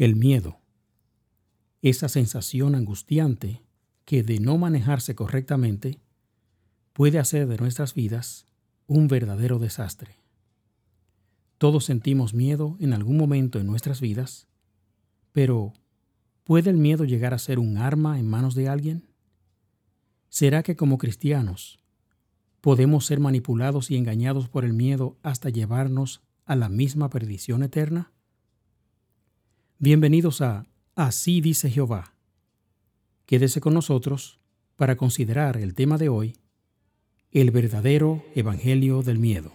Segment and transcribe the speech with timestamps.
[0.00, 0.58] El miedo.
[1.82, 3.60] Esa sensación angustiante
[4.06, 6.00] que de no manejarse correctamente
[6.94, 8.46] puede hacer de nuestras vidas
[8.86, 10.16] un verdadero desastre.
[11.58, 14.48] Todos sentimos miedo en algún momento en nuestras vidas,
[15.32, 15.74] pero
[16.44, 19.06] ¿puede el miedo llegar a ser un arma en manos de alguien?
[20.30, 21.78] ¿Será que como cristianos
[22.62, 28.14] podemos ser manipulados y engañados por el miedo hasta llevarnos a la misma perdición eterna?
[29.82, 32.12] Bienvenidos a Así dice Jehová.
[33.24, 34.38] Quédese con nosotros
[34.76, 36.36] para considerar el tema de hoy,
[37.32, 39.52] el verdadero Evangelio del Miedo.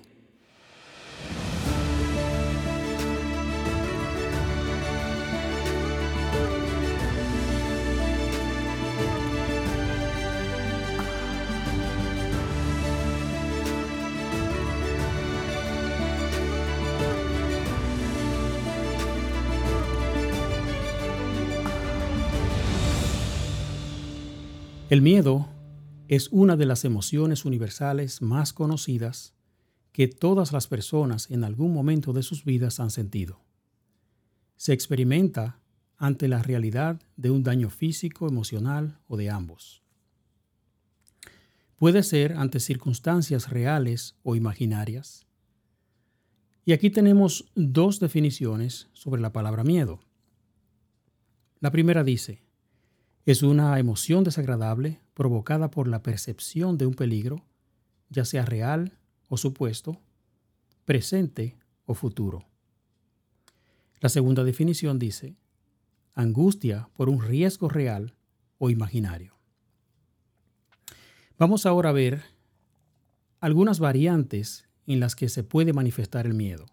[24.96, 25.50] El miedo
[26.08, 29.34] es una de las emociones universales más conocidas
[29.92, 33.42] que todas las personas en algún momento de sus vidas han sentido.
[34.56, 35.60] Se experimenta
[35.98, 39.84] ante la realidad de un daño físico, emocional o de ambos.
[41.76, 45.28] Puede ser ante circunstancias reales o imaginarias.
[46.64, 50.00] Y aquí tenemos dos definiciones sobre la palabra miedo.
[51.60, 52.45] La primera dice,
[53.26, 57.44] es una emoción desagradable provocada por la percepción de un peligro,
[58.10, 58.98] ya sea real
[59.30, 60.00] o supuesto,
[60.86, 62.46] presente o futuro.
[64.00, 65.36] La segunda definición dice,
[66.14, 68.14] angustia por un riesgo real
[68.60, 69.36] o imaginario.
[71.40, 72.24] Vamos ahora a ver
[73.40, 76.68] algunas variantes en las que se puede manifestar el miedo.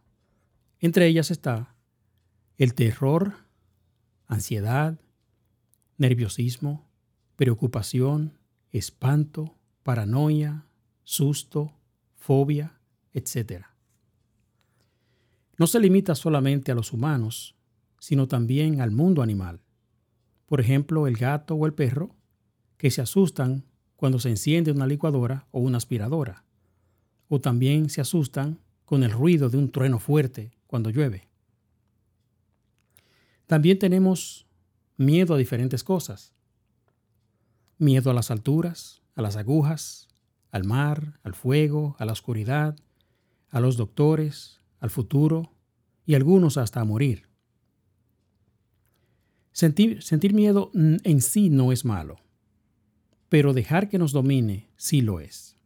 [0.81, 1.75] Entre ellas está
[2.59, 3.35] el terror,
[4.27, 5.01] ansiedad,
[5.99, 6.89] nerviosismo,
[7.37, 8.39] preocupación,
[8.71, 10.67] espanto, paranoia,
[11.05, 11.73] susto,
[12.15, 12.79] fobia,
[13.13, 13.67] etc.
[15.59, 17.57] No se limita solamente a los humanos,
[17.99, 19.61] sino también al mundo animal.
[20.47, 22.17] Por ejemplo, el gato o el perro,
[22.77, 23.65] que se asustan
[23.97, 26.45] cuando se enciende una licuadora o una aspiradora,
[27.29, 31.29] o también se asustan con el ruido de un trueno fuerte cuando llueve.
[33.47, 34.47] También tenemos
[34.97, 36.35] miedo a diferentes cosas.
[37.79, 40.09] Miedo a las alturas, a las agujas,
[40.51, 42.77] al mar, al fuego, a la oscuridad,
[43.51, 45.53] a los doctores, al futuro
[46.07, 47.29] y algunos hasta a morir.
[49.53, 52.17] Sentir, sentir, miedo en sí no es malo,
[53.29, 55.57] pero dejar que nos domine sí lo es.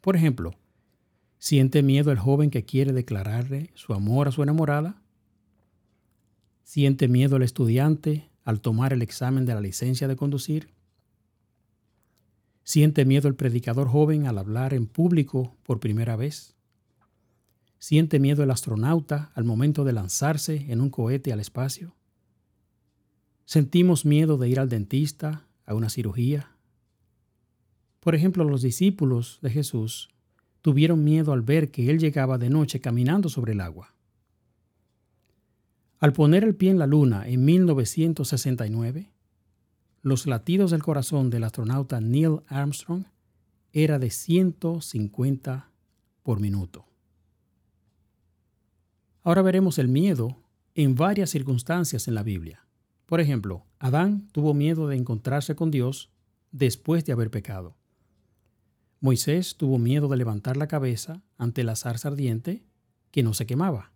[0.00, 0.54] Por ejemplo,
[1.38, 5.02] ¿siente miedo el joven que quiere declararle su amor a su enamorada?
[6.72, 10.68] ¿Siente miedo el estudiante al tomar el examen de la licencia de conducir?
[12.62, 16.54] ¿Siente miedo el predicador joven al hablar en público por primera vez?
[17.80, 21.96] ¿Siente miedo el astronauta al momento de lanzarse en un cohete al espacio?
[23.46, 26.52] ¿Sentimos miedo de ir al dentista, a una cirugía?
[27.98, 30.08] Por ejemplo, los discípulos de Jesús
[30.62, 33.92] tuvieron miedo al ver que Él llegaba de noche caminando sobre el agua.
[36.00, 39.12] Al poner el pie en la Luna en 1969,
[40.00, 43.04] los latidos del corazón del astronauta Neil Armstrong
[43.72, 45.70] era de 150
[46.22, 46.86] por minuto.
[49.22, 50.38] Ahora veremos el miedo
[50.74, 52.66] en varias circunstancias en la Biblia.
[53.04, 56.10] Por ejemplo, Adán tuvo miedo de encontrarse con Dios
[56.50, 57.76] después de haber pecado.
[59.00, 62.64] Moisés tuvo miedo de levantar la cabeza ante la zarza ardiente
[63.10, 63.92] que no se quemaba.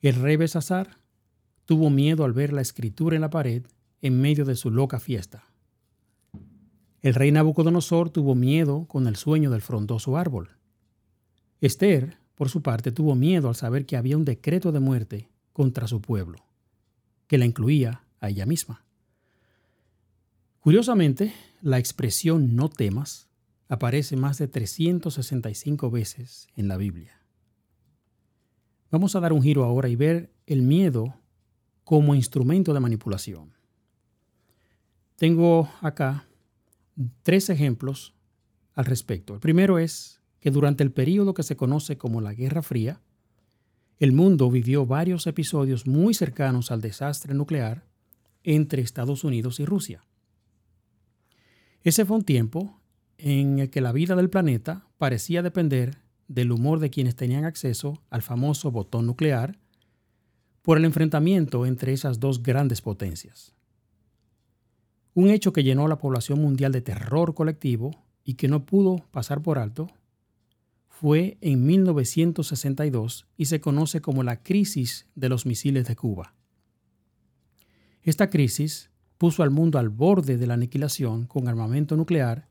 [0.00, 0.98] El rey Besasar
[1.64, 3.64] tuvo miedo al ver la escritura en la pared
[4.00, 5.44] en medio de su loca fiesta.
[7.00, 10.50] El rey Nabucodonosor tuvo miedo con el sueño del frondoso árbol.
[11.60, 15.88] Esther, por su parte, tuvo miedo al saber que había un decreto de muerte contra
[15.88, 16.44] su pueblo,
[17.26, 18.84] que la incluía a ella misma.
[20.60, 23.28] Curiosamente, la expresión no temas
[23.68, 27.17] aparece más de 365 veces en la Biblia.
[28.90, 31.14] Vamos a dar un giro ahora y ver el miedo
[31.84, 33.52] como instrumento de manipulación.
[35.16, 36.26] Tengo acá
[37.22, 38.14] tres ejemplos
[38.74, 39.34] al respecto.
[39.34, 43.00] El primero es que durante el periodo que se conoce como la Guerra Fría,
[43.98, 47.84] el mundo vivió varios episodios muy cercanos al desastre nuclear
[48.44, 50.04] entre Estados Unidos y Rusia.
[51.82, 52.80] Ese fue un tiempo
[53.18, 58.02] en el que la vida del planeta parecía depender del humor de quienes tenían acceso
[58.10, 59.58] al famoso botón nuclear,
[60.62, 63.54] por el enfrentamiento entre esas dos grandes potencias.
[65.14, 67.90] Un hecho que llenó a la población mundial de terror colectivo
[68.22, 69.88] y que no pudo pasar por alto
[70.88, 76.34] fue en 1962 y se conoce como la crisis de los misiles de Cuba.
[78.02, 82.48] Esta crisis puso al mundo al borde de la aniquilación con armamento nuclear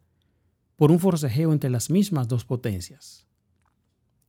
[0.76, 3.27] por un forcejeo entre las mismas dos potencias.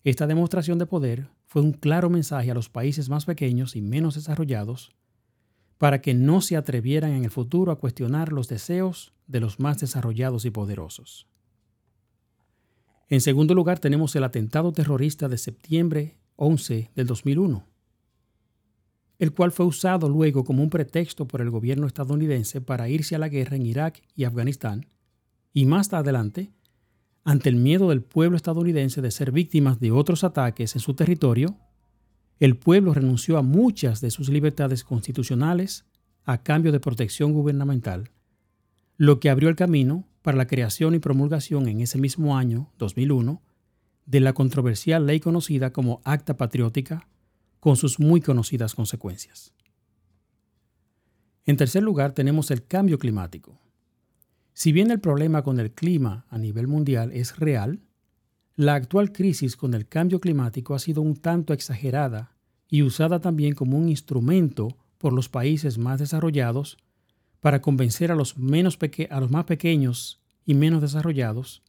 [0.05, 4.15] Esta demostración de poder fue un claro mensaje a los países más pequeños y menos
[4.15, 4.93] desarrollados
[5.79, 9.79] para que no se atrevieran en el futuro a cuestionar los deseos de los más
[9.79, 11.27] desarrollados y poderosos.
[13.09, 17.65] En segundo lugar, tenemos el atentado terrorista de septiembre 11 del 2001,
[19.19, 23.19] el cual fue usado luego como un pretexto por el gobierno estadounidense para irse a
[23.19, 24.87] la guerra en Irak y Afganistán,
[25.55, 26.53] y más adelante,
[27.29, 31.59] ante el miedo del pueblo estadounidense de ser víctimas de otros ataques en su territorio,
[32.41, 35.85] el pueblo renunció a muchas de sus libertades constitucionales
[36.25, 38.13] a cambio de protección gubernamental,
[38.97, 43.43] lo que abrió el camino para la creación y promulgación en ese mismo año, 2001,
[44.07, 47.09] de la controversial ley conocida como Acta Patriótica,
[47.61, 49.53] con sus muy conocidas consecuencias.
[51.45, 53.61] En tercer lugar, tenemos el cambio climático.
[54.59, 57.79] Si bien el problema con el clima a nivel mundial es real,
[58.57, 62.35] la actual crisis con el cambio climático ha sido un tanto exagerada
[62.69, 66.77] y usada también como un instrumento por los países más desarrollados
[67.39, 68.77] para convencer a los, menos
[69.11, 71.63] a los más pequeños y menos desarrollados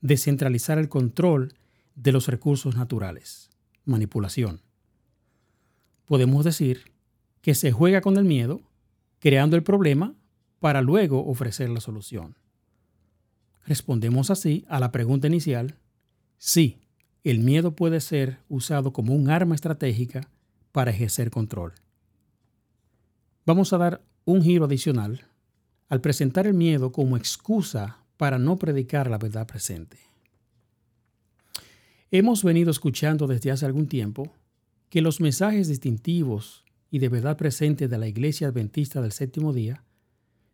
[0.00, 1.54] de centralizar el control
[1.94, 3.50] de los recursos naturales.
[3.84, 4.62] Manipulación.
[6.06, 6.90] Podemos decir
[7.40, 8.62] que se juega con el miedo,
[9.20, 10.16] creando el problema
[10.62, 12.36] para luego ofrecer la solución.
[13.66, 15.74] Respondemos así a la pregunta inicial,
[16.38, 16.78] sí,
[17.24, 20.28] el miedo puede ser usado como un arma estratégica
[20.70, 21.72] para ejercer control.
[23.44, 25.26] Vamos a dar un giro adicional
[25.88, 29.98] al presentar el miedo como excusa para no predicar la verdad presente.
[32.12, 34.32] Hemos venido escuchando desde hace algún tiempo
[34.90, 39.82] que los mensajes distintivos y de verdad presente de la Iglesia Adventista del Séptimo Día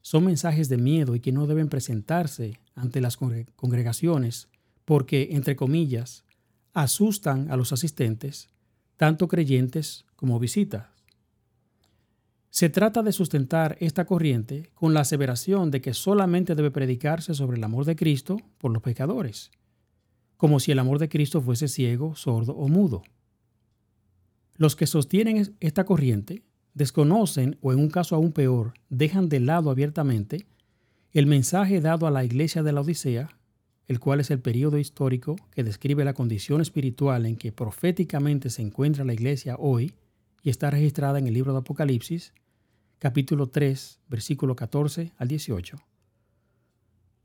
[0.00, 4.48] son mensajes de miedo y que no deben presentarse ante las congregaciones
[4.84, 6.24] porque, entre comillas,
[6.72, 8.48] asustan a los asistentes,
[8.96, 10.86] tanto creyentes como visitas.
[12.50, 17.58] Se trata de sustentar esta corriente con la aseveración de que solamente debe predicarse sobre
[17.58, 19.50] el amor de Cristo por los pecadores,
[20.36, 23.02] como si el amor de Cristo fuese ciego, sordo o mudo.
[24.56, 26.42] Los que sostienen esta corriente
[26.78, 30.46] desconocen o en un caso aún peor, dejan de lado abiertamente
[31.12, 33.28] el mensaje dado a la iglesia de la Odisea,
[33.88, 38.62] el cual es el periodo histórico que describe la condición espiritual en que proféticamente se
[38.62, 39.94] encuentra la iglesia hoy
[40.42, 42.32] y está registrada en el libro de Apocalipsis,
[42.98, 45.78] capítulo 3, versículo 14 al 18.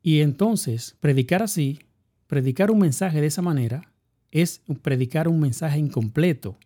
[0.02, 1.80] Y entonces, predicar así,
[2.26, 3.94] predicar un mensaje de esa manera,
[4.32, 6.58] es predicar un mensaje incompleto.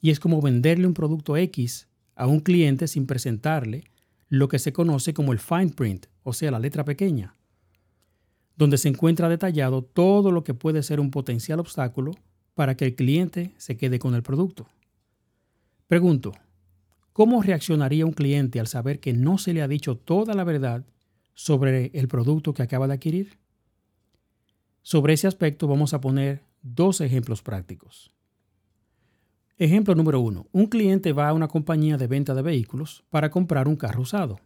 [0.00, 1.87] Y es como venderle un producto X
[2.18, 3.84] a un cliente sin presentarle
[4.28, 7.36] lo que se conoce como el fine print, o sea, la letra pequeña,
[8.56, 12.12] donde se encuentra detallado todo lo que puede ser un potencial obstáculo
[12.54, 14.68] para que el cliente se quede con el producto.
[15.86, 16.32] Pregunto,
[17.12, 20.84] ¿cómo reaccionaría un cliente al saber que no se le ha dicho toda la verdad
[21.34, 23.38] sobre el producto que acaba de adquirir?
[24.82, 28.10] Sobre ese aspecto vamos a poner dos ejemplos prácticos.
[29.58, 30.46] Ejemplo número uno.
[30.52, 34.38] Un cliente va a una compañía de venta de vehículos para comprar un carro usado.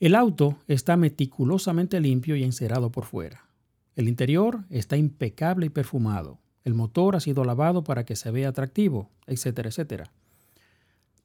[0.00, 3.46] El auto está meticulosamente limpio y encerado por fuera.
[3.94, 6.40] El interior está impecable y perfumado.
[6.64, 10.10] El motor ha sido lavado para que se vea atractivo, etcétera, etcétera.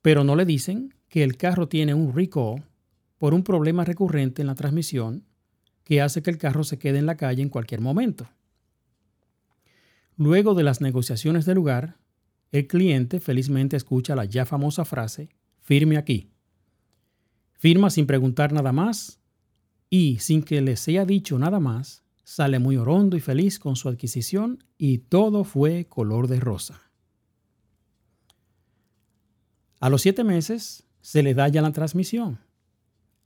[0.03, 2.65] Pero no le dicen que el carro tiene un recall
[3.17, 5.23] por un problema recurrente en la transmisión
[5.83, 8.27] que hace que el carro se quede en la calle en cualquier momento.
[10.17, 11.97] Luego de las negociaciones del lugar,
[12.59, 16.29] el cliente felizmente escucha la ya famosa frase, firme aquí.
[17.53, 19.19] Firma sin preguntar nada más
[19.89, 23.89] y sin que le sea dicho nada más, sale muy orondo y feliz con su
[23.89, 26.81] adquisición y todo fue color de rosa.
[29.79, 32.39] A los siete meses se le da ya la transmisión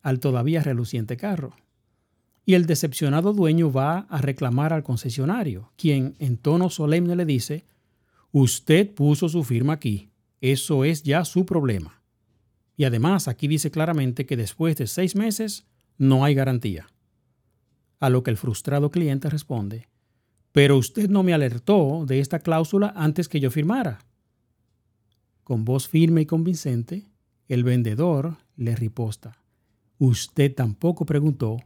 [0.01, 1.53] al todavía reluciente carro.
[2.45, 7.65] Y el decepcionado dueño va a reclamar al concesionario, quien en tono solemne le dice,
[8.31, 10.11] Usted puso su firma aquí.
[10.41, 12.01] Eso es ya su problema.
[12.77, 15.65] Y además aquí dice claramente que después de seis meses
[15.97, 16.87] no hay garantía.
[17.99, 19.89] A lo que el frustrado cliente responde,
[20.51, 23.99] pero usted no me alertó de esta cláusula antes que yo firmara.
[25.43, 27.07] con voz firme y convincente,
[27.47, 29.41] el vendedor le riposta.
[29.97, 31.57] Usted tampoco preguntó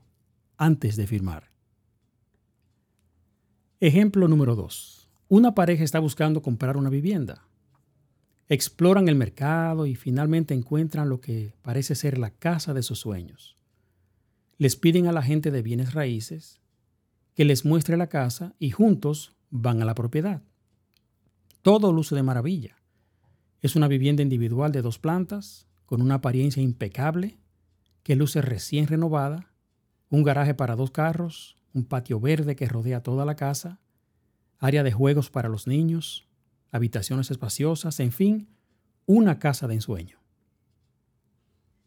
[0.58, 1.52] antes de firmar.
[3.82, 5.03] Ejemplo número 2.
[5.36, 7.48] Una pareja está buscando comprar una vivienda.
[8.50, 13.58] Exploran el mercado y finalmente encuentran lo que parece ser la casa de sus sueños.
[14.60, 16.62] Les piden a la gente de bienes raíces
[17.34, 20.44] que les muestre la casa y juntos van a la propiedad.
[21.64, 22.78] Todo luce de maravilla.
[23.64, 27.40] Es una vivienda individual de dos plantas, con una apariencia impecable,
[28.04, 29.52] que luce recién renovada,
[30.12, 33.80] un garaje para dos carros, un patio verde que rodea toda la casa,
[34.64, 36.26] área de juegos para los niños,
[36.72, 38.48] habitaciones espaciosas, en fin,
[39.06, 40.20] una casa de ensueño.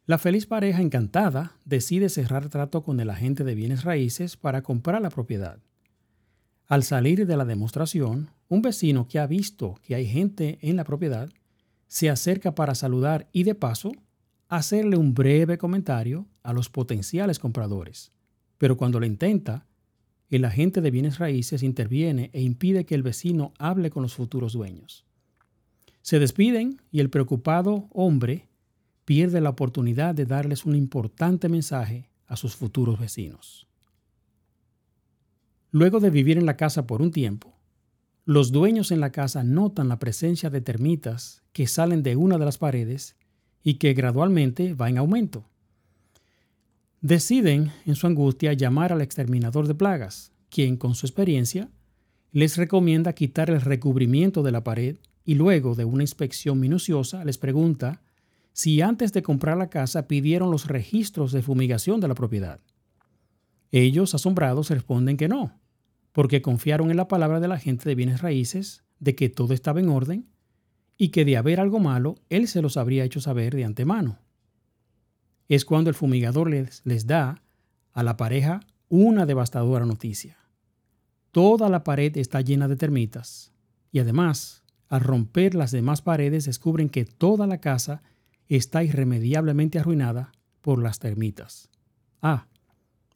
[0.05, 5.01] La feliz pareja encantada decide cerrar trato con el agente de bienes raíces para comprar
[5.01, 5.59] la propiedad.
[6.67, 10.85] Al salir de la demostración, un vecino que ha visto que hay gente en la
[10.85, 11.31] propiedad
[11.89, 13.93] se acerca para saludar y de paso
[14.49, 18.13] hacerle un breve comentario a los potenciales compradores.
[18.59, 19.67] Pero cuando lo intenta,
[20.31, 24.53] el agente de bienes raíces interviene e impide que el vecino hable con los futuros
[24.53, 25.05] dueños.
[26.03, 28.49] Se despiden y el preocupado hombre
[29.05, 33.69] pierde la oportunidad de darles un importante mensaje a sus futuros vecinos.
[35.71, 37.57] Luego de vivir en la casa por un tiempo,
[38.25, 42.45] los dueños en la casa notan la presencia de termitas que salen de una de
[42.45, 43.17] las paredes
[43.63, 45.49] y que gradualmente va en aumento.
[47.03, 51.69] Deciden, en su angustia, llamar al exterminador de plagas, quien, con su experiencia,
[52.33, 57.37] les recomienda quitar el recubrimiento de la pared y luego de una inspección minuciosa les
[57.37, 58.03] pregunta
[58.53, 62.61] si antes de comprar la casa pidieron los registros de fumigación de la propiedad.
[63.73, 65.61] Ellos, asombrados, responden que no,
[66.13, 69.81] porque confiaron en la palabra de la gente de bienes raíces de que todo estaba
[69.81, 70.31] en orden
[70.97, 74.19] y que de haber algo malo, él se los habría hecho saber de antemano
[75.49, 77.43] es cuando el fumigador les, les da
[77.93, 80.37] a la pareja una devastadora noticia.
[81.31, 83.53] Toda la pared está llena de termitas
[83.93, 88.03] y además, al romper las demás paredes, descubren que toda la casa
[88.49, 91.69] está irremediablemente arruinada por las termitas.
[92.23, 92.47] Ah,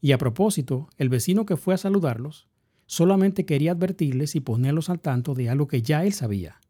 [0.00, 2.48] y a propósito, el vecino que fue a saludarlos
[2.86, 6.60] solamente quería advertirles y ponerlos al tanto de algo que ya él sabía,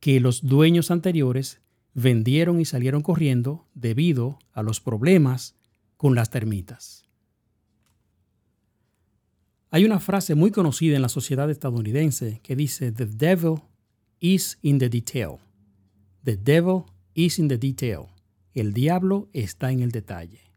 [0.00, 1.60] que los dueños anteriores
[1.96, 5.56] vendieron y salieron corriendo debido a los problemas
[5.96, 7.06] con las termitas.
[9.70, 13.62] Hay una frase muy conocida en la sociedad estadounidense que dice, The devil
[14.20, 15.38] is in the detail.
[16.22, 16.84] The devil
[17.14, 18.08] is in the detail.
[18.52, 20.52] El diablo está en el detalle.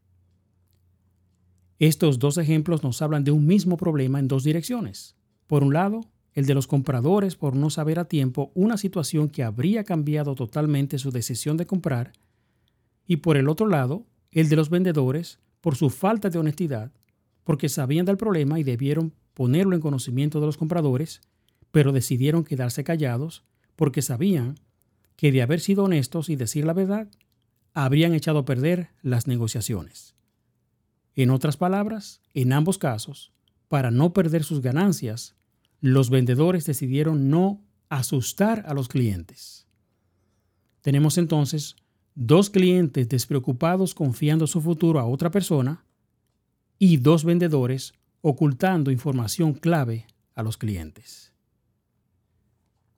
[1.78, 5.16] Estos dos ejemplos nos hablan de un mismo problema en dos direcciones.
[5.46, 6.02] Por un lado,
[6.34, 10.98] el de los compradores por no saber a tiempo una situación que habría cambiado totalmente
[10.98, 12.12] su decisión de comprar,
[13.06, 16.92] y por el otro lado, el de los vendedores por su falta de honestidad,
[17.44, 21.20] porque sabían del problema y debieron ponerlo en conocimiento de los compradores,
[21.70, 23.44] pero decidieron quedarse callados
[23.76, 24.56] porque sabían
[25.16, 27.08] que de haber sido honestos y decir la verdad,
[27.74, 30.14] habrían echado a perder las negociaciones.
[31.16, 33.32] En otras palabras, en ambos casos,
[33.68, 35.36] para no perder sus ganancias,
[35.80, 39.66] los vendedores decidieron no asustar a los clientes.
[40.82, 41.76] Tenemos entonces
[42.14, 45.84] dos clientes despreocupados confiando su futuro a otra persona
[46.78, 51.32] y dos vendedores ocultando información clave a los clientes.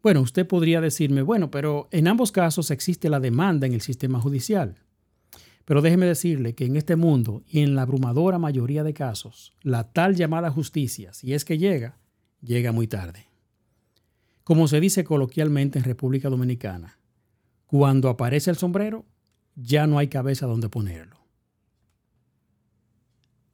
[0.03, 4.21] Bueno, usted podría decirme, bueno, pero en ambos casos existe la demanda en el sistema
[4.21, 4.77] judicial.
[5.65, 9.93] Pero déjeme decirle que en este mundo y en la abrumadora mayoría de casos, la
[9.93, 11.99] tal llamada justicia, si es que llega,
[12.43, 13.27] llega muy tarde.
[14.45, 16.99] Como se dice coloquialmente en República Dominicana,
[17.67, 19.07] cuando aparece el sombrero,
[19.55, 21.23] ya no hay cabeza donde ponerlo.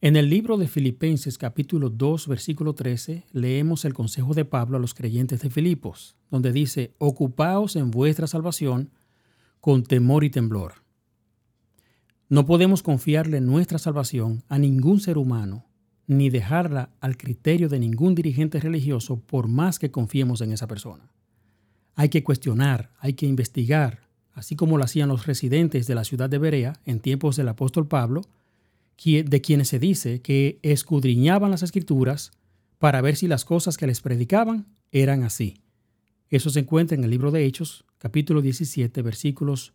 [0.01, 4.81] En el libro de Filipenses capítulo 2 versículo 13 leemos el consejo de Pablo a
[4.81, 8.91] los creyentes de Filipos, donde dice, ocupaos en vuestra salvación
[9.61, 10.75] con temor y temblor.
[12.29, 15.68] No podemos confiarle nuestra salvación a ningún ser humano
[16.09, 21.13] ni dejarla al criterio de ningún dirigente religioso por más que confiemos en esa persona.
[21.95, 24.01] Hay que cuestionar, hay que investigar,
[24.33, 27.87] así como lo hacían los residentes de la ciudad de Berea en tiempos del apóstol
[27.87, 28.23] Pablo,
[29.05, 32.33] de quienes se dice que escudriñaban las escrituras
[32.79, 35.61] para ver si las cosas que les predicaban eran así.
[36.31, 39.73] Eso se encuentra en el libro de Hechos, capítulo 17, versículos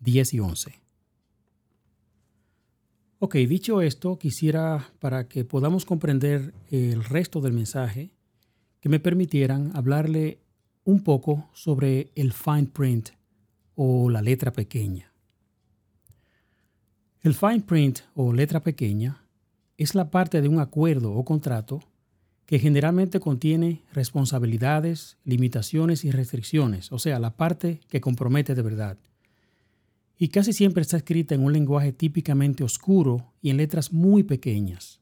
[0.00, 0.83] 10 y 11.
[3.24, 8.10] Ok, dicho esto, quisiera, para que podamos comprender el resto del mensaje,
[8.80, 10.40] que me permitieran hablarle
[10.84, 13.12] un poco sobre el fine print
[13.76, 15.10] o la letra pequeña.
[17.22, 19.24] El fine print o letra pequeña
[19.78, 21.80] es la parte de un acuerdo o contrato
[22.44, 28.98] que generalmente contiene responsabilidades, limitaciones y restricciones, o sea, la parte que compromete de verdad.
[30.18, 35.00] Y casi siempre está escrita en un lenguaje típicamente oscuro y en letras muy pequeñas.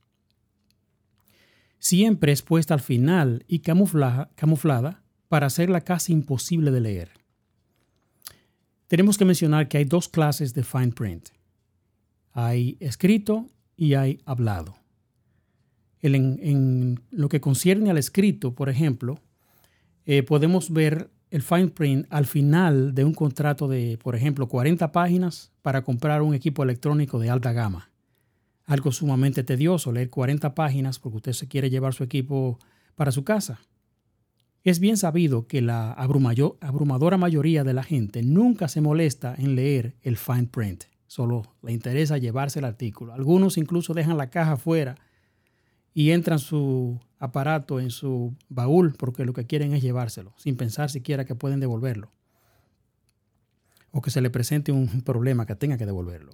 [1.79, 7.11] Siempre es puesta al final y camuflada para hacerla casi imposible de leer.
[8.89, 11.29] Tenemos que mencionar que hay dos clases de fine print.
[12.33, 14.83] Hay escrito y hay hablado
[16.03, 19.19] en, lo que concierne al escrito, por ejemplo,
[20.05, 24.93] eh, podemos ver el fine print al final de un contrato de, por ejemplo, 40
[24.93, 27.91] páginas para comprar un equipo electrónico de alta gama.
[28.67, 32.59] Algo sumamente tedioso leer 40 páginas porque usted se quiere llevar su equipo
[32.97, 33.61] para su casa.
[34.63, 39.97] Es bien sabido que la abrumadora mayoría de la gente nunca se molesta en leer
[40.03, 43.15] el fine print, solo le interesa llevarse el artículo.
[43.15, 44.97] Algunos incluso dejan la caja fuera
[45.95, 50.91] y entran su aparato en su baúl porque lo que quieren es llevárselo, sin pensar
[50.91, 52.11] siquiera que pueden devolverlo.
[53.93, 56.33] O que se le presente un problema que tenga que devolverlo.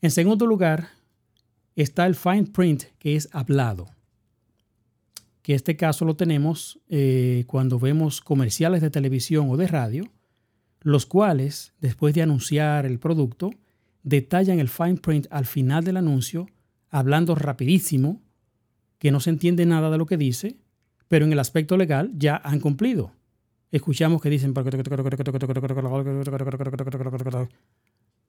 [0.00, 0.90] En segundo lugar,
[1.74, 3.88] está el fine print, que es hablado.
[5.42, 10.04] Que este caso lo tenemos eh, cuando vemos comerciales de televisión o de radio,
[10.82, 13.50] los cuales, después de anunciar el producto,
[14.04, 16.46] detallan el fine print al final del anuncio,
[16.90, 18.22] hablando rapidísimo
[19.04, 20.56] que no se entiende nada de lo que dice,
[21.08, 23.12] pero en el aspecto legal ya han cumplido.
[23.70, 24.54] Escuchamos que dicen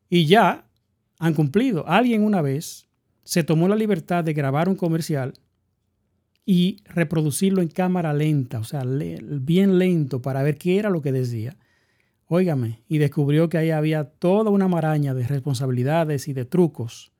[0.09, 0.65] y ya
[1.17, 1.87] han cumplido.
[1.87, 2.89] Alguien una vez
[3.23, 5.35] se tomó la libertad de grabar un comercial
[6.45, 11.13] y reproducirlo en cámara lenta, o sea, bien lento para ver qué era lo que
[11.13, 11.55] decía.
[12.27, 17.13] Óigame, y descubrió que ahí había toda una maraña de responsabilidades y de trucos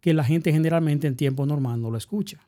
[0.00, 2.40] que la gente generalmente en tiempo normal no lo escucha.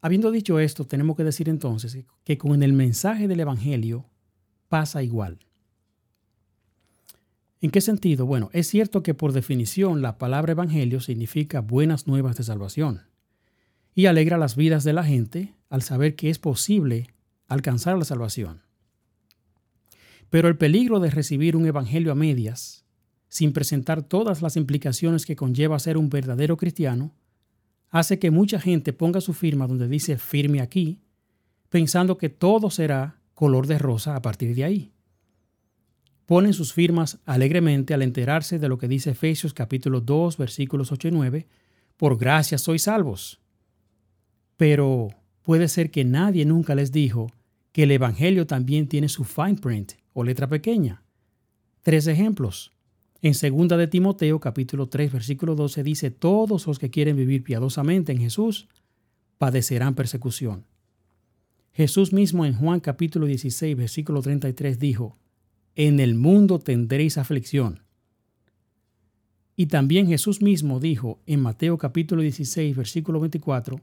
[0.00, 4.06] Habiendo dicho esto, tenemos que decir entonces que con el mensaje del Evangelio
[4.68, 5.38] pasa igual.
[7.60, 8.24] ¿En qué sentido?
[8.24, 13.02] Bueno, es cierto que por definición la palabra Evangelio significa buenas nuevas de salvación
[13.94, 17.08] y alegra las vidas de la gente al saber que es posible
[17.48, 18.62] alcanzar la salvación.
[20.30, 22.86] Pero el peligro de recibir un Evangelio a medias,
[23.28, 27.12] sin presentar todas las implicaciones que conlleva ser un verdadero cristiano,
[27.90, 31.00] hace que mucha gente ponga su firma donde dice firme aquí,
[31.68, 34.92] pensando que todo será color de rosa a partir de ahí.
[36.26, 41.08] Ponen sus firmas alegremente al enterarse de lo que dice Efesios capítulo 2 versículos 8
[41.08, 41.46] y 9,
[41.96, 43.40] por gracia sois salvos.
[44.56, 45.08] Pero
[45.42, 47.32] puede ser que nadie nunca les dijo
[47.72, 51.02] que el Evangelio también tiene su fine print o letra pequeña.
[51.82, 52.72] Tres ejemplos.
[53.22, 58.12] En 2 de Timoteo capítulo 3 versículo 12 dice, todos los que quieren vivir piadosamente
[58.12, 58.68] en Jesús
[59.36, 60.64] padecerán persecución.
[61.72, 65.18] Jesús mismo en Juan capítulo 16 versículo 33 dijo,
[65.76, 67.82] en el mundo tendréis aflicción.
[69.54, 73.80] Y también Jesús mismo dijo en Mateo capítulo 16 versículo 24,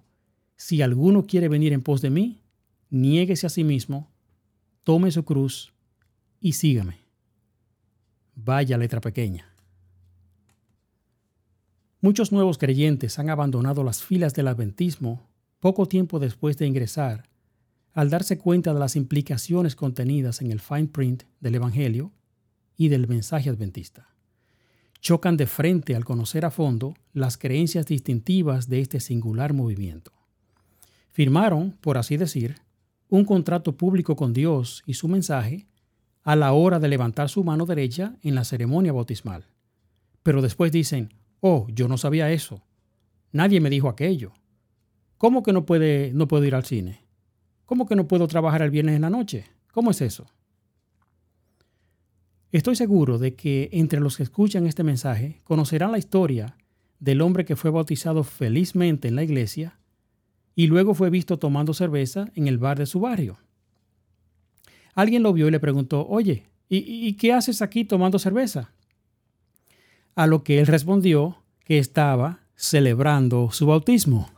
[0.55, 2.41] si alguno quiere venir en pos de mí,
[2.89, 4.09] niéguese a sí mismo,
[4.83, 5.71] tome su cruz
[6.41, 7.06] y sígame.
[8.39, 9.51] Vaya letra pequeña.
[12.01, 15.27] Muchos nuevos creyentes han abandonado las filas del adventismo
[15.59, 17.27] poco tiempo después de ingresar,
[17.93, 22.11] al darse cuenta de las implicaciones contenidas en el fine print del Evangelio
[22.77, 24.13] y del mensaje adventista.
[25.01, 30.11] Chocan de frente al conocer a fondo las creencias distintivas de este singular movimiento.
[31.11, 32.57] Firmaron, por así decir,
[33.09, 35.66] un contrato público con Dios y su mensaje
[36.27, 39.45] a la hora de levantar su mano derecha en la ceremonia bautismal.
[40.23, 42.61] Pero después dicen, oh, yo no sabía eso.
[43.31, 44.33] Nadie me dijo aquello.
[45.17, 47.05] ¿Cómo que no, puede, no puedo ir al cine?
[47.65, 49.45] ¿Cómo que no puedo trabajar el viernes en la noche?
[49.71, 50.25] ¿Cómo es eso?
[52.51, 56.57] Estoy seguro de que entre los que escuchan este mensaje conocerán la historia
[56.99, 59.79] del hombre que fue bautizado felizmente en la iglesia
[60.55, 63.37] y luego fue visto tomando cerveza en el bar de su barrio.
[64.97, 68.71] Alguien lo vio y le preguntó, oye, ¿y, qué haces aquí tomando cerveza?
[70.15, 74.31] A lo que él respondió que estaba celebrando su bautismo.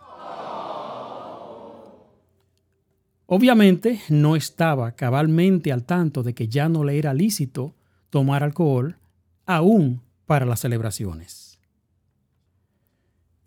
[3.25, 7.73] Obviamente no estaba cabalmente al tanto de que ya no le era lícito
[8.09, 8.97] tomar alcohol
[9.45, 11.57] aún para las celebraciones.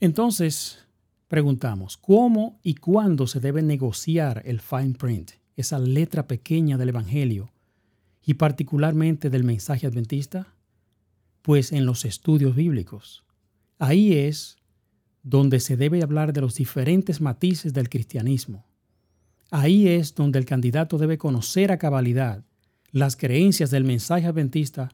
[0.00, 0.86] Entonces,
[1.28, 5.41] preguntamos, ¿cómo y cuándo se debe negociar el fine print?
[5.56, 7.52] Esa letra pequeña del Evangelio
[8.24, 10.54] y particularmente del mensaje adventista?
[11.42, 13.24] Pues en los estudios bíblicos.
[13.78, 14.56] Ahí es
[15.22, 18.66] donde se debe hablar de los diferentes matices del cristianismo.
[19.50, 22.44] Ahí es donde el candidato debe conocer a cabalidad
[22.90, 24.90] las creencias del mensaje adventista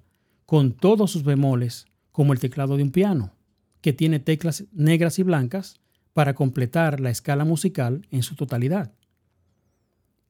[0.47, 3.33] con todos sus bemoles, como el teclado de un piano,
[3.81, 5.81] que tiene teclas negras y blancas
[6.13, 8.93] para completar la escala musical en su totalidad.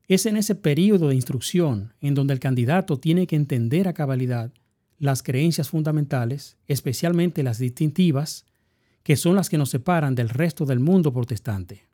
[0.08, 4.50] Es en ese periodo de instrucción en donde el candidato tiene que entender a cabalidad
[4.98, 8.46] las creencias fundamentales, especialmente las distintivas,
[9.02, 11.84] que son las que nos separan del resto del mundo protestante.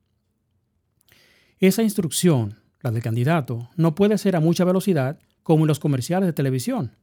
[1.58, 6.28] Esa instrucción, la del candidato, no puede ser a mucha velocidad como en los comerciales
[6.28, 6.96] de televisión,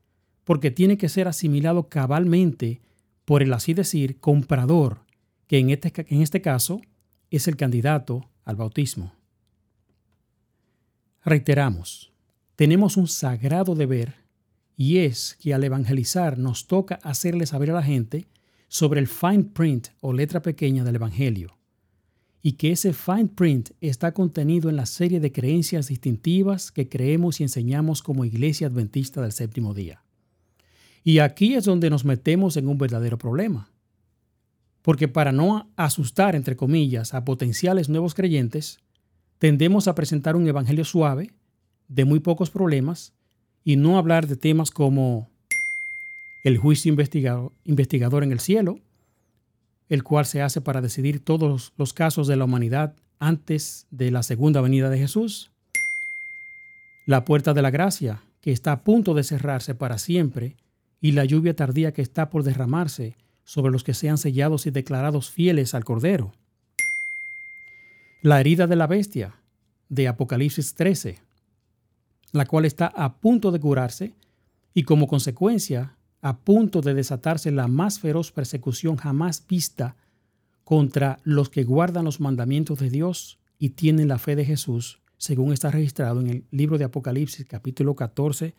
[0.46, 2.82] porque tiene que ser asimilado cabalmente
[3.26, 5.02] por el así decir comprador,
[5.48, 6.82] que en este, en este caso
[7.30, 9.21] es el candidato al bautismo.
[11.24, 12.12] Reiteramos,
[12.56, 14.16] tenemos un sagrado deber
[14.76, 18.26] y es que al evangelizar nos toca hacerle saber a la gente
[18.68, 21.58] sobre el fine print o letra pequeña del Evangelio,
[22.42, 27.40] y que ese fine print está contenido en la serie de creencias distintivas que creemos
[27.40, 30.02] y enseñamos como Iglesia Adventista del Séptimo Día.
[31.04, 33.70] Y aquí es donde nos metemos en un verdadero problema.
[34.82, 38.80] Porque para no asustar, entre comillas, a potenciales nuevos creyentes,
[39.42, 41.32] tendemos a presentar un evangelio suave,
[41.88, 43.16] de muy pocos problemas,
[43.64, 45.32] y no hablar de temas como
[46.44, 48.78] el juicio investigado, investigador en el cielo,
[49.90, 54.22] el cual se hace para decidir todos los casos de la humanidad antes de la
[54.22, 55.52] segunda venida de Jesús,
[57.08, 60.56] la puerta de la gracia, que está a punto de cerrarse para siempre,
[61.00, 65.32] y la lluvia tardía que está por derramarse sobre los que sean sellados y declarados
[65.32, 66.32] fieles al Cordero.
[68.24, 69.34] La herida de la bestia,
[69.90, 71.18] de Apocalipsis 13,
[72.34, 74.14] la cual está a punto de curarse
[74.76, 79.96] y como consecuencia a punto de desatarse la más feroz persecución jamás vista
[80.64, 85.52] contra los que guardan los mandamientos de Dios y tienen la fe de Jesús, según
[85.52, 88.54] está registrado en el libro de Apocalipsis capítulo 14,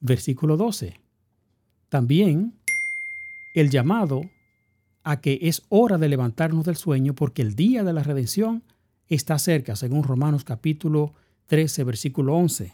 [0.00, 1.00] versículo 12.
[1.88, 2.58] También
[3.54, 4.20] el llamado
[5.02, 8.64] a que es hora de levantarnos del sueño porque el día de la redención
[9.16, 11.14] está cerca, según Romanos capítulo
[11.46, 12.72] 13, versículo 11.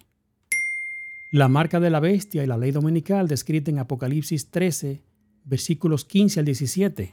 [1.31, 5.03] La marca de la bestia y la ley dominical descrita en Apocalipsis 13,
[5.44, 7.12] versículos 15 al 17.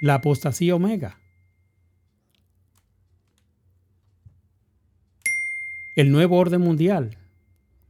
[0.00, 1.18] La apostasía omega.
[5.94, 7.16] El nuevo orden mundial.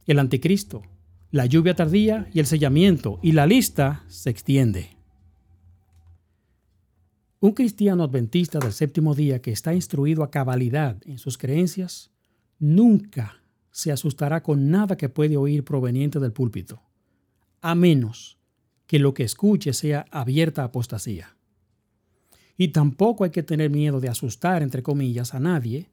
[0.05, 0.83] El anticristo.
[1.29, 3.19] La lluvia tardía y el sellamiento.
[3.21, 4.96] Y la lista se extiende.
[7.39, 12.09] Un cristiano adventista del séptimo día que está instruido a cabalidad en sus creencias
[12.57, 16.81] nunca se asustará con nada que puede oír proveniente del púlpito,
[17.61, 18.39] a menos
[18.87, 21.35] que lo que escuche sea abierta apostasía.
[22.57, 25.91] Y tampoco hay que tener miedo de asustar, entre comillas, a nadie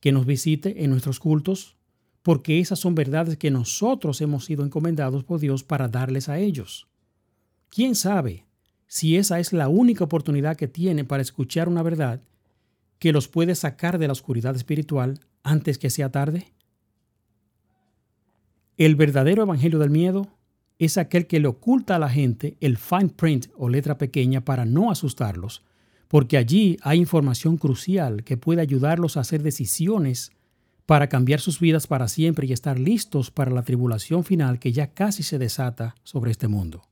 [0.00, 1.76] que nos visite en nuestros cultos,
[2.22, 6.88] porque esas son verdades que nosotros hemos sido encomendados por Dios para darles a ellos.
[7.68, 8.43] ¿Quién sabe
[8.86, 12.20] si esa es la única oportunidad que tienen para escuchar una verdad
[12.98, 16.46] que los puede sacar de la oscuridad espiritual antes que sea tarde?
[18.76, 20.28] El verdadero evangelio del miedo
[20.78, 24.64] es aquel que le oculta a la gente el fine print o letra pequeña para
[24.64, 25.62] no asustarlos,
[26.08, 30.32] porque allí hay información crucial que puede ayudarlos a hacer decisiones
[30.86, 34.88] para cambiar sus vidas para siempre y estar listos para la tribulación final que ya
[34.88, 36.82] casi se desata sobre este mundo.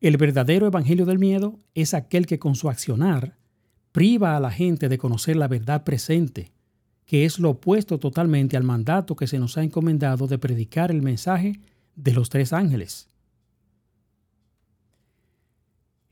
[0.00, 3.36] El verdadero evangelio del miedo es aquel que con su accionar
[3.92, 6.54] priva a la gente de conocer la verdad presente
[7.06, 11.02] que es lo opuesto totalmente al mandato que se nos ha encomendado de predicar el
[11.02, 11.60] mensaje
[11.96, 13.08] de los tres ángeles.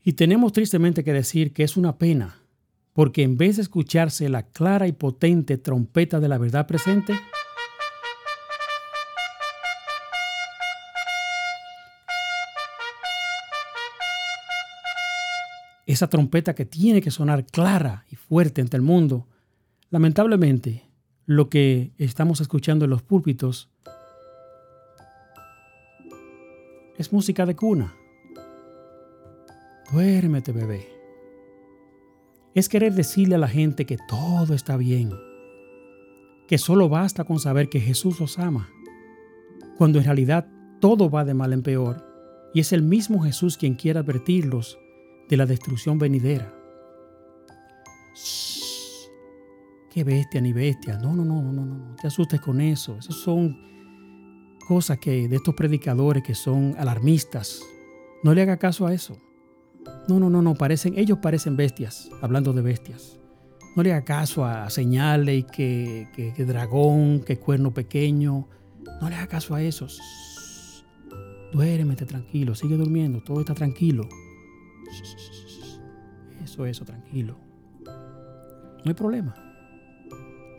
[0.03, 2.41] Y tenemos tristemente que decir que es una pena,
[2.93, 7.13] porque en vez de escucharse la clara y potente trompeta de la verdad presente,
[15.85, 19.27] esa trompeta que tiene que sonar clara y fuerte ante el mundo,
[19.93, 20.89] Lamentablemente,
[21.27, 23.69] lo que estamos escuchando en los púlpitos
[26.97, 27.93] es música de cuna.
[29.91, 30.89] Duérmete, bebé.
[32.55, 35.11] Es querer decirle a la gente que todo está bien,
[36.47, 38.71] que solo basta con saber que Jesús los ama,
[39.77, 40.47] cuando en realidad
[40.81, 42.03] todo va de mal en peor
[42.55, 44.79] y es el mismo Jesús quien quiere advertirlos
[45.33, 46.53] de la destrucción venidera
[49.93, 50.97] qué bestia ni bestia.
[50.97, 52.97] No, no, no, no, no, no te asustes con eso.
[52.97, 53.55] Esos son
[54.67, 57.61] cosas que de estos predicadores que son alarmistas.
[58.23, 59.17] No le haga caso a eso.
[60.07, 63.19] No, no, no, no, parecen, ellos parecen bestias, hablando de bestias.
[63.75, 68.47] No le haga caso a señales y que, que, dragón, que cuerno pequeño.
[68.99, 70.01] No le haga caso a esos.
[71.51, 74.09] Duérmete tranquilo, sigue durmiendo, todo está tranquilo.
[76.43, 77.37] Eso, eso, tranquilo.
[77.85, 79.33] No hay problema.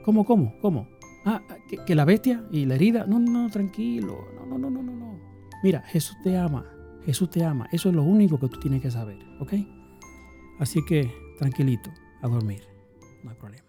[0.05, 0.89] ¿Cómo, cómo, cómo?
[1.25, 1.41] Ah,
[1.87, 3.07] que, la bestia y la herida.
[3.07, 4.19] No, no, no, tranquilo.
[4.35, 5.19] No, no, no, no, no, no.
[5.63, 6.65] Mira, Jesús te ama.
[7.05, 7.69] Jesús te ama.
[7.73, 9.53] Eso es lo único que tú tienes que saber, ¿ok?
[10.59, 11.91] Así que tranquilito,
[12.23, 12.63] a dormir.
[13.23, 13.65] No hay problema.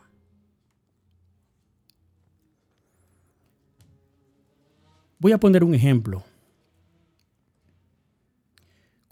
[5.19, 6.23] Voy a poner un ejemplo.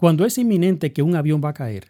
[0.04, 1.88] Cuando es inminente que un avión va a caer,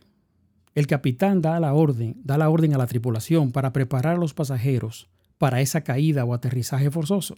[0.76, 4.34] el capitán da la orden, da la orden a la tripulación para preparar a los
[4.34, 7.34] pasajeros para esa caída o aterrizaje forzoso.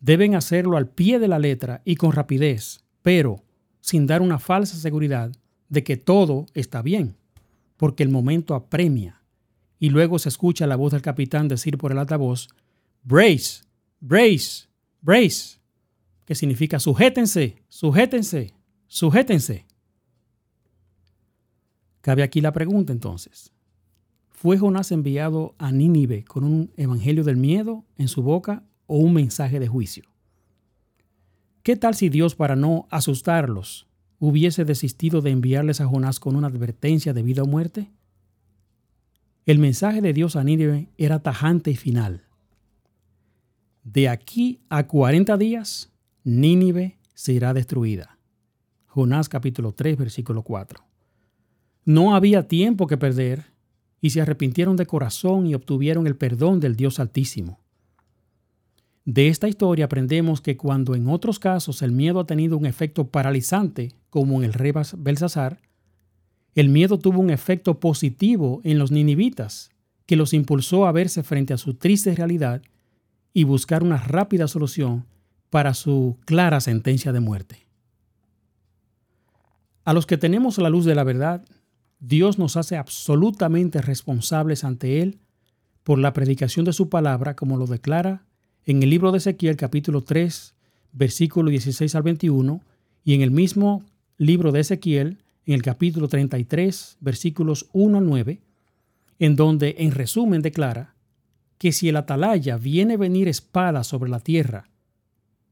[0.00, 3.44] Deben hacerlo al pie de la letra y con rapidez, pero
[3.80, 5.30] sin dar una falsa seguridad
[5.68, 7.14] de que todo está bien,
[7.76, 9.22] porque el momento apremia.
[9.78, 12.48] Y luego se escucha la voz del capitán decir por el altavoz,
[13.04, 13.62] Brace,
[14.00, 14.66] brace,
[15.00, 15.60] brace,
[16.24, 18.52] que significa sujétense, sujétense,
[18.90, 19.66] sujétense.
[22.00, 23.52] Cabe aquí la pregunta entonces.
[24.30, 29.14] ¿Fue Jonás enviado a Nínive con un evangelio del miedo en su boca o un
[29.14, 30.04] mensaje de juicio?
[31.62, 33.86] ¿Qué tal si Dios, para no asustarlos,
[34.18, 37.92] hubiese desistido de enviarles a Jonás con una advertencia de vida o muerte?
[39.46, 42.24] El mensaje de Dios a Nínive era tajante y final.
[43.84, 45.92] De aquí a 40 días,
[46.24, 48.19] Nínive será destruida.
[48.92, 50.82] Jonás capítulo 3, versículo 4.
[51.84, 53.44] No había tiempo que perder
[54.00, 57.60] y se arrepintieron de corazón y obtuvieron el perdón del Dios Altísimo.
[59.04, 63.06] De esta historia aprendemos que cuando en otros casos el miedo ha tenido un efecto
[63.06, 65.60] paralizante, como en el rey Belsasar,
[66.56, 69.70] el miedo tuvo un efecto positivo en los ninivitas,
[70.04, 72.60] que los impulsó a verse frente a su triste realidad
[73.32, 75.06] y buscar una rápida solución
[75.48, 77.69] para su clara sentencia de muerte.
[79.84, 81.44] A los que tenemos la luz de la verdad,
[82.00, 85.20] Dios nos hace absolutamente responsables ante Él
[85.82, 88.24] por la predicación de su palabra, como lo declara
[88.66, 90.54] en el libro de Ezequiel capítulo 3,
[90.92, 92.60] versículo 16 al 21,
[93.04, 93.82] y en el mismo
[94.18, 98.40] libro de Ezequiel, en el capítulo 33, versículos 1 al 9,
[99.18, 100.94] en donde en resumen declara
[101.58, 104.68] que si el atalaya viene a venir espada sobre la tierra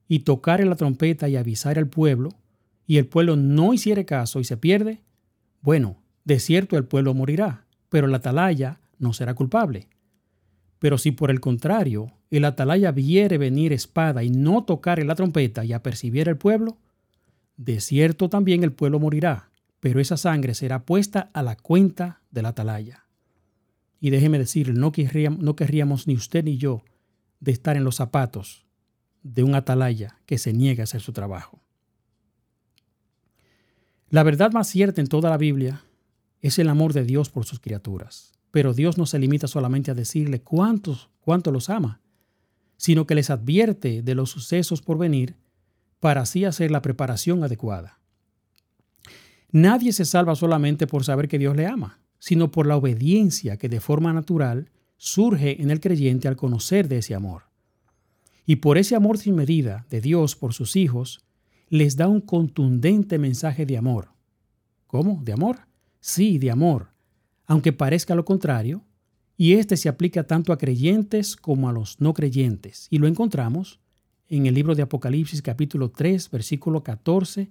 [0.06, 2.30] y tocar en la trompeta y avisar al pueblo,
[2.88, 5.02] y el pueblo no hiciere caso y se pierde,
[5.60, 9.88] bueno, de cierto el pueblo morirá, pero el atalaya no será culpable.
[10.78, 15.14] Pero si por el contrario el atalaya viere venir espada y no tocar en la
[15.14, 16.78] trompeta y apercibiera el pueblo,
[17.58, 22.46] de cierto también el pueblo morirá, pero esa sangre será puesta a la cuenta del
[22.46, 23.04] atalaya.
[24.00, 26.82] Y déjeme decir, no querríamos, no querríamos ni usted ni yo
[27.40, 28.64] de estar en los zapatos
[29.22, 31.60] de un atalaya que se niega a hacer su trabajo.
[34.10, 35.82] La verdad más cierta en toda la Biblia
[36.40, 38.32] es el amor de Dios por sus criaturas.
[38.50, 42.00] Pero Dios no se limita solamente a decirle cuántos, cuánto los ama,
[42.78, 45.36] sino que les advierte de los sucesos por venir
[46.00, 47.98] para así hacer la preparación adecuada.
[49.50, 53.68] Nadie se salva solamente por saber que Dios le ama, sino por la obediencia que
[53.68, 57.44] de forma natural surge en el creyente al conocer de ese amor.
[58.46, 61.20] Y por ese amor sin medida de Dios por sus hijos,
[61.68, 64.08] les da un contundente mensaje de amor.
[64.86, 65.20] ¿Cómo?
[65.22, 65.68] ¿De amor?
[66.00, 66.88] sí, de amor,
[67.46, 68.84] aunque parezca lo contrario,
[69.36, 73.80] y este se aplica tanto a creyentes como a los no creyentes, y lo encontramos
[74.28, 77.50] en el libro de Apocalipsis capítulo 3, versículo 14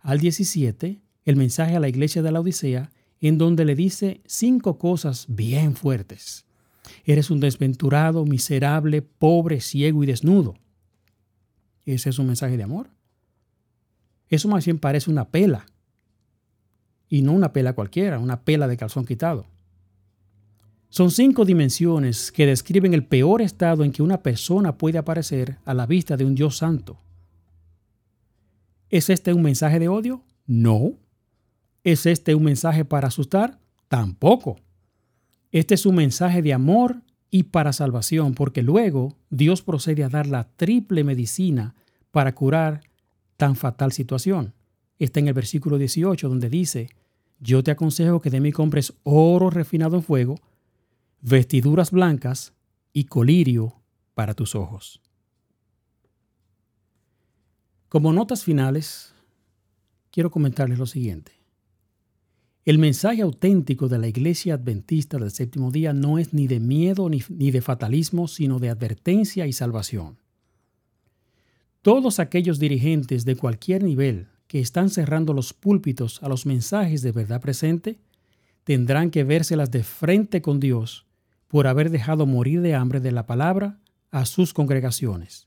[0.00, 4.78] al 17, el mensaje a la iglesia de la Odisea, en donde le dice cinco
[4.78, 6.44] cosas bien fuertes.
[7.04, 10.56] Eres un desventurado, miserable, pobre, ciego y desnudo.
[11.86, 12.90] ¿Ese es un mensaje de amor?
[14.34, 15.66] Eso más bien parece una pela
[17.08, 19.46] y no una pela cualquiera, una pela de calzón quitado.
[20.88, 25.74] Son cinco dimensiones que describen el peor estado en que una persona puede aparecer a
[25.74, 26.98] la vista de un Dios santo.
[28.90, 30.24] ¿Es este un mensaje de odio?
[30.46, 30.94] No.
[31.84, 33.60] ¿Es este un mensaje para asustar?
[33.88, 34.56] Tampoco.
[35.52, 40.26] Este es un mensaje de amor y para salvación, porque luego Dios procede a dar
[40.26, 41.74] la triple medicina
[42.10, 42.82] para curar
[43.36, 44.54] tan fatal situación.
[44.98, 46.88] Está en el versículo 18 donde dice,
[47.40, 50.36] yo te aconsejo que de mí compres oro refinado en fuego,
[51.20, 52.52] vestiduras blancas
[52.92, 53.74] y colirio
[54.14, 55.00] para tus ojos.
[57.88, 59.14] Como notas finales,
[60.10, 61.32] quiero comentarles lo siguiente.
[62.64, 67.10] El mensaje auténtico de la Iglesia Adventista del Séptimo Día no es ni de miedo
[67.10, 70.18] ni, de fatalismo, sino de advertencia y salvación.
[71.84, 77.12] Todos aquellos dirigentes de cualquier nivel que están cerrando los púlpitos a los mensajes de
[77.12, 77.98] verdad presente
[78.64, 81.04] tendrán que vérselas de frente con Dios
[81.46, 85.46] por haber dejado morir de hambre de la palabra a sus congregaciones,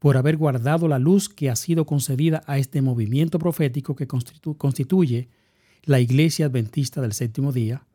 [0.00, 5.28] por haber guardado la luz que ha sido concedida a este movimiento profético que constituye
[5.84, 7.86] la Iglesia Adventista del Séptimo Día,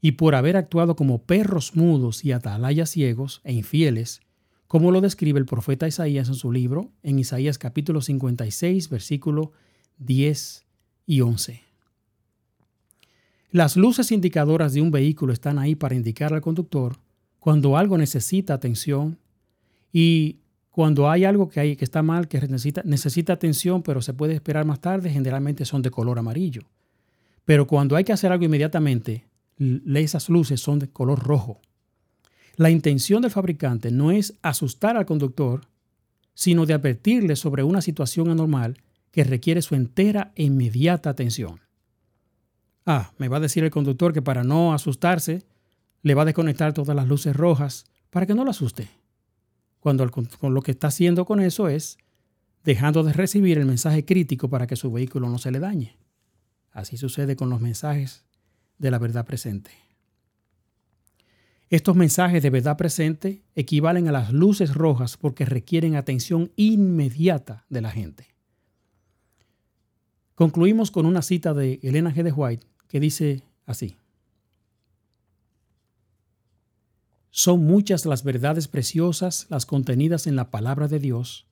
[0.00, 4.22] y por haber actuado como perros mudos y atalayas ciegos e infieles,
[4.70, 9.50] como lo describe el profeta Isaías en su libro, en Isaías capítulo 56, versículo
[9.98, 10.64] 10
[11.06, 11.60] y 11.
[13.50, 16.98] Las luces indicadoras de un vehículo están ahí para indicar al conductor
[17.40, 19.18] cuando algo necesita atención
[19.92, 20.38] y
[20.70, 24.80] cuando hay algo que, está mal, que necesita, necesita atención, pero se puede esperar más
[24.80, 26.62] tarde, generalmente son de color amarillo.
[27.44, 29.26] Pero cuando hay que hacer algo inmediatamente,
[29.96, 31.60] esas luces son de color rojo.
[32.60, 35.62] La intención del fabricante no es asustar al conductor,
[36.34, 41.62] sino de advertirle sobre una situación anormal que requiere su entera e inmediata atención.
[42.84, 45.46] Ah, me va a decir el conductor que para no asustarse,
[46.02, 48.90] le va a desconectar todas las luces rojas para que no lo asuste.
[49.78, 51.96] Cuando lo que está haciendo con eso es
[52.62, 55.96] dejando de recibir el mensaje crítico para que su vehículo no se le dañe.
[56.72, 58.26] Así sucede con los mensajes
[58.76, 59.70] de la verdad presente.
[61.70, 67.80] Estos mensajes de verdad presente equivalen a las luces rojas porque requieren atención inmediata de
[67.80, 68.26] la gente.
[70.34, 72.24] Concluimos con una cita de Elena G.
[72.24, 73.96] de White que dice así.
[77.30, 81.46] Son muchas las verdades preciosas las contenidas en la palabra de Dios,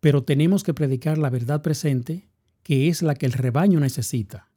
[0.00, 2.30] pero tenemos que predicar la verdad presente
[2.62, 4.48] que es la que el rebaño necesita,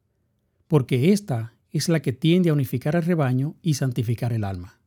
[0.66, 4.77] porque esta es la que tiende a unificar al rebaño y santificar el alma.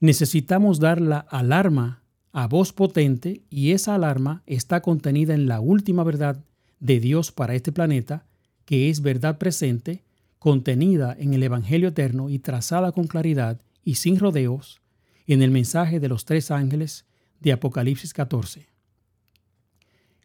[0.00, 6.04] Necesitamos dar la alarma a voz potente y esa alarma está contenida en la última
[6.04, 6.44] verdad
[6.78, 8.26] de Dios para este planeta,
[8.64, 10.04] que es verdad presente,
[10.38, 14.80] contenida en el Evangelio eterno y trazada con claridad y sin rodeos
[15.26, 17.06] en el mensaje de los tres ángeles
[17.40, 18.68] de Apocalipsis 14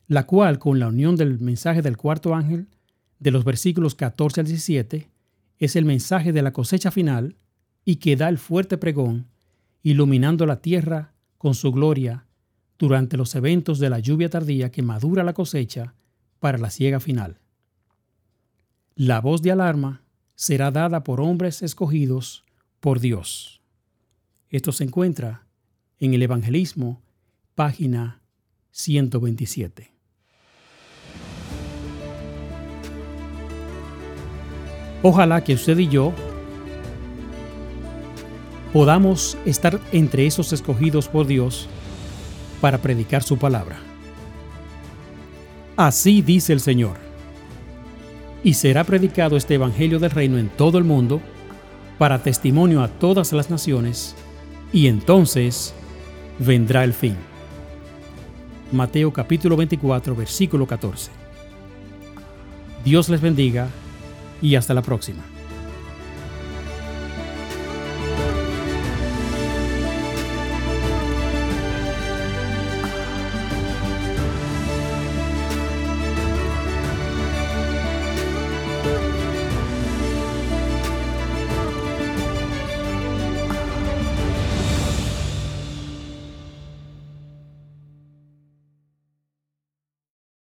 [0.08, 2.68] la cual con la unión del mensaje del cuarto ángel
[3.20, 5.10] de los versículos 14 al 17
[5.60, 7.36] es el mensaje de la cosecha final
[7.86, 9.28] y que da el fuerte pregón,
[9.84, 12.26] iluminando la tierra con su gloria
[12.80, 15.94] durante los eventos de la lluvia tardía que madura la cosecha
[16.40, 17.40] para la siega final.
[18.96, 20.02] La voz de alarma
[20.36, 22.44] será dada por hombres escogidos
[22.80, 23.62] por Dios.
[24.50, 25.46] Esto se encuentra
[26.00, 27.02] en el Evangelismo,
[27.56, 28.22] página
[28.72, 29.94] 127.
[35.02, 36.14] Ojalá que usted y yo
[38.74, 41.68] podamos estar entre esos escogidos por Dios
[42.60, 43.78] para predicar su palabra.
[45.78, 46.98] Así dice el Señor.
[48.44, 51.22] Y será predicado este Evangelio del Reino en todo el mundo
[51.98, 54.16] para testimonio a todas las naciones,
[54.74, 55.74] y entonces
[56.40, 57.16] vendrá el fin.
[58.72, 61.12] Mateo capítulo 24, versículo 14.
[62.84, 63.68] Dios les bendiga
[64.42, 65.24] y hasta la próxima.